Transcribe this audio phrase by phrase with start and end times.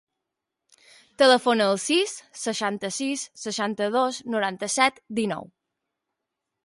[1.21, 2.15] Telefona al sis,
[2.45, 5.47] seixanta-sis, seixanta-dos, noranta-set, dinou.